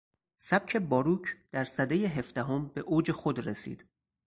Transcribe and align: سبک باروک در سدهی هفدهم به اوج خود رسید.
سبک 0.39 0.77
باروک 0.77 1.37
در 1.51 1.63
سدهی 1.65 2.05
هفدهم 2.05 2.67
به 2.67 2.81
اوج 2.81 3.11
خود 3.11 3.47
رسید. 3.47 3.85